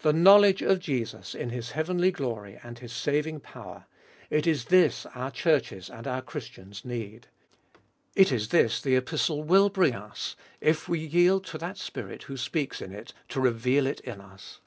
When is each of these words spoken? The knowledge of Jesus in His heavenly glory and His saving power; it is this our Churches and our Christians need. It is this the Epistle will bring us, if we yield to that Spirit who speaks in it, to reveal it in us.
The 0.00 0.12
knowledge 0.12 0.60
of 0.60 0.78
Jesus 0.78 1.34
in 1.34 1.48
His 1.48 1.70
heavenly 1.70 2.10
glory 2.10 2.60
and 2.62 2.78
His 2.78 2.92
saving 2.92 3.40
power; 3.40 3.86
it 4.28 4.46
is 4.46 4.66
this 4.66 5.06
our 5.14 5.30
Churches 5.30 5.88
and 5.88 6.06
our 6.06 6.20
Christians 6.20 6.84
need. 6.84 7.28
It 8.14 8.30
is 8.30 8.50
this 8.50 8.82
the 8.82 8.94
Epistle 8.96 9.42
will 9.42 9.70
bring 9.70 9.94
us, 9.94 10.36
if 10.60 10.86
we 10.86 10.98
yield 11.00 11.46
to 11.46 11.56
that 11.56 11.78
Spirit 11.78 12.24
who 12.24 12.36
speaks 12.36 12.82
in 12.82 12.92
it, 12.92 13.14
to 13.30 13.40
reveal 13.40 13.86
it 13.86 14.00
in 14.00 14.20
us. 14.20 14.60